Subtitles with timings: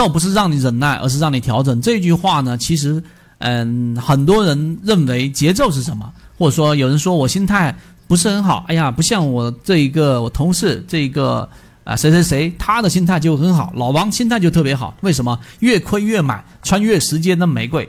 [0.00, 1.78] 倒不是让你忍耐，而是让你调整。
[1.82, 3.02] 这句话呢，其实，
[3.36, 6.10] 嗯，很多人认为节奏是什么？
[6.38, 7.76] 或者说有人说我心态
[8.08, 11.46] 不是很好，哎呀，不像我这一个我同事这一个
[11.84, 14.96] 啊谁谁谁，他的心态就很好，老王心态就特别好。
[15.02, 15.38] 为什么？
[15.58, 17.86] 越亏越买，穿越时间的玫瑰。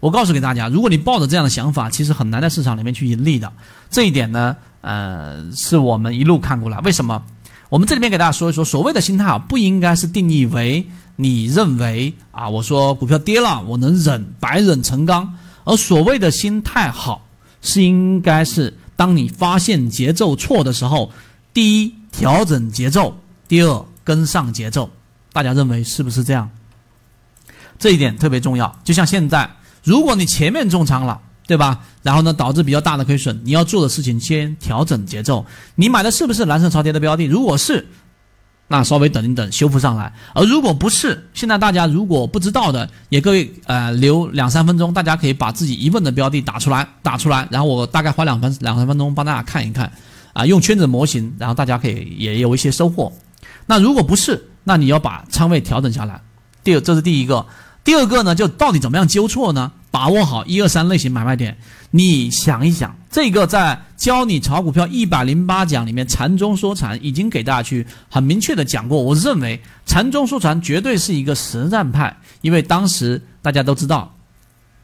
[0.00, 3.52] 我告诉给大家，如果你抱着这样的想法，其实很难在市场里面去盈利的。
[3.90, 6.78] 这一点呢，呃，是我们一路看过来。
[6.78, 7.22] 为什么？
[7.68, 10.84] 我们这里面给大家说一说，所谓的心态啊，不应该是定义为
[11.20, 15.36] 你认为啊，我说股票跌了，我能忍，百忍成钢。
[15.64, 17.26] 而所谓的心态好，
[17.60, 21.12] 是应该是当你发现节奏错的时候，
[21.52, 23.16] 第一调整节奏，
[23.46, 24.90] 第二跟上节奏。
[25.32, 26.50] 大家认为是不是这样？
[27.78, 28.74] 这一点特别重要。
[28.82, 29.50] 就像现在，
[29.84, 31.20] 如果你前面重仓了。
[31.46, 31.80] 对吧？
[32.04, 33.40] 然后呢，导致比较大的亏损。
[33.42, 35.44] 你要做的事情，先调整节奏。
[35.74, 37.24] 你买的是不是蓝色超跌的标的？
[37.24, 37.88] 如果是，
[38.72, 40.12] 那稍微等一等，修复上来。
[40.32, 49.90] 而如果不是，现在大家如果不知道的，也各位呃留两三分钟，大家可以把自己疑问的标的打出来，打出来，然后我大概花两分两三分钟帮大家看一看，
[50.32, 53.12] 啊，用圈子模型，然后大家可以也有一些收获。
[53.66, 56.20] 那如果不是，那你要把仓位调整下来。
[56.62, 57.44] 第二，这是第一个。
[57.82, 59.72] 第二个呢，就到底怎么样纠错呢？
[59.90, 61.56] 把握好一二三类型买卖点。
[61.90, 69.02] 你想一想，这个在教你炒股票一百零八讲里面，禅中说禅已经给大家去很明确的讲过。
[69.02, 74.14] 我认为禅中说禅绝对是一个实战派，因为当时大家都知道，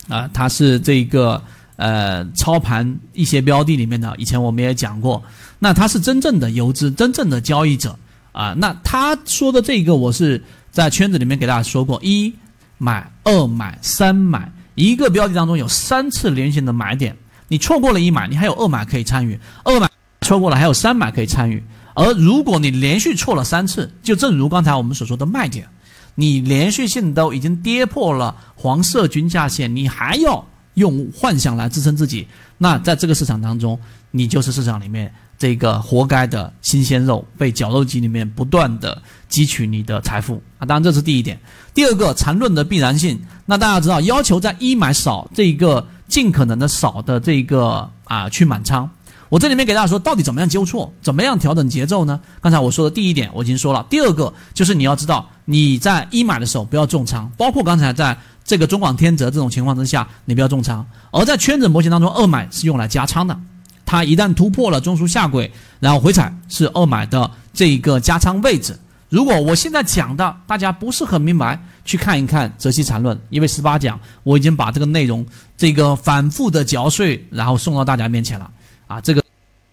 [0.09, 1.41] 啊，他是这个
[1.77, 4.13] 呃操盘一些标的里面的。
[4.19, 5.23] 以前我们也讲过，
[5.61, 7.97] 那他是真正的游资，真正的交易者
[8.33, 8.53] 啊。
[8.59, 12.35] 那他说的这个，我是在圈子里面给大家说过一。
[12.79, 17.17] 买二买三买一个标的当中有三次连线的买点，
[17.49, 21.61] 你错过了一买，你还有二买可以参与；二买错过了还有三买可以参与。
[21.95, 25.67] 而如果你连续错了三次，就正如刚才我们所说的卖点，
[26.15, 33.79] 你连续性都已经跌破了黄色均价线，你还要用幻想来支撑自己，那在这个市场当中，
[34.11, 35.13] 你就是市场里面。
[35.39, 40.65] 这个活该的新鲜肉，被绞肉机里面不断的汲取你的财富啊！
[40.65, 41.39] 当然这是第一点。
[41.75, 48.89] 第二个缠论的必然性，那大家知道，要求在一买少这一个尽可能的少的这一个啊去满仓。
[49.29, 52.21] 我这里面给大家说，到底怎么样纠错，怎么样调整节奏呢？
[52.41, 60.87] 刚才我说的第一点我已经说了，第二个就是你要知道你在一买的时候不要重仓，包括刚才在这个中广天泽这种情况之下，你不要重仓。
[61.11, 63.37] 而在圈子模型当中，二买是用来加仓的。
[63.85, 68.77] 它一旦突破了中枢下轨，然后回踩是二买的这一个加仓位置。
[69.09, 75.25] 如果我现在讲的大家不是很明白，去看一看《泽西禅论》，因为十八讲我已经把这个内容
[75.57, 78.51] 这个反复的嚼碎，然后送到大家面前了。
[78.87, 79.23] 啊，这个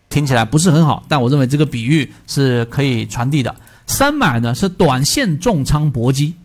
[0.10, 3.56] 听起来不是很好，但我认为这个比喻是可以传递的。
[3.88, 6.36] 三买呢是短线重仓搏击，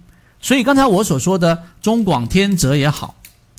[0.41, 3.15] 所以刚才我所说的中广天泽也好，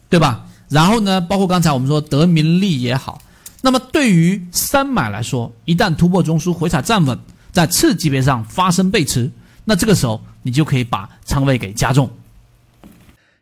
[0.10, 0.46] 对吧？
[0.70, 3.22] 然后呢，包括刚才我们说德明利也好。
[3.62, 7.18] 那么对于三买来说，一旦突破中枢回踩站稳，
[7.52, 9.30] 在次级别上发生背驰，
[9.66, 12.10] 那这个时候你就可以把仓位给加重。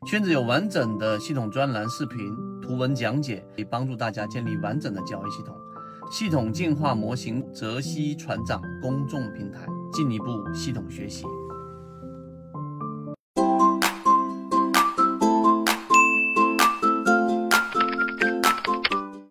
[0.07, 2.18] 圈子有完整的系统专栏、视频、
[2.62, 5.56] 图文讲解，可以帮助大家建立完整的交易系统。
[6.09, 11.25] 系统进化模型，泽西船长公众平台，进一步系统学习。